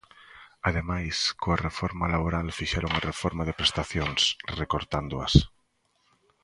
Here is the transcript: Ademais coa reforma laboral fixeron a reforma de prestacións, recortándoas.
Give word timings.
Ademais 0.69 1.15
coa 1.41 1.61
reforma 1.67 2.05
laboral 2.13 2.47
fixeron 2.59 2.91
a 2.93 3.03
reforma 3.09 3.43
de 3.47 3.57
prestacións, 3.59 4.21
recortándoas. 4.61 5.33